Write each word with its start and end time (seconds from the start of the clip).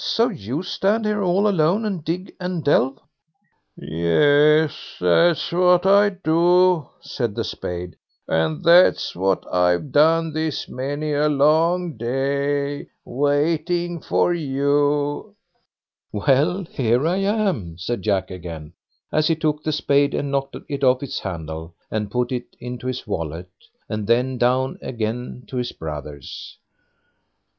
"So 0.03 0.29
you 0.29 0.63
stand 0.63 1.05
here 1.05 1.21
all 1.21 1.47
alone, 1.47 1.85
and 1.85 2.03
dig 2.03 2.33
and 2.39 2.63
delve!" 2.63 2.97
"Yes, 3.77 4.95
that's 4.99 5.51
what 5.51 5.85
I 5.85 6.09
do", 6.09 6.89
said 7.01 7.35
the 7.35 7.43
Spade, 7.43 7.97
"and 8.27 8.63
that's 8.63 9.15
what 9.15 9.45
I've 9.53 9.91
done 9.91 10.33
this 10.33 10.67
many 10.67 11.13
a 11.13 11.29
long 11.29 11.97
day, 11.97 12.87
waiting 13.05 14.01
for 14.01 14.33
you." 14.33 15.35
"Well, 16.11 16.63
here 16.63 17.05
I 17.05 17.17
am", 17.17 17.77
said 17.77 18.01
Jack 18.01 18.31
again, 18.31 18.73
as 19.11 19.27
he 19.27 19.35
took 19.35 19.61
the 19.63 19.71
spade 19.71 20.15
and 20.15 20.31
knocked 20.31 20.57
it 20.67 20.83
off 20.83 21.03
its 21.03 21.19
handle, 21.19 21.75
and 21.91 22.09
put 22.09 22.31
it 22.31 22.55
into 22.59 22.87
his 22.87 23.05
wallet, 23.05 23.51
and 23.87 24.07
then 24.07 24.39
down 24.39 24.79
again 24.81 25.43
to 25.49 25.57
his 25.57 25.71
brothers. 25.71 26.57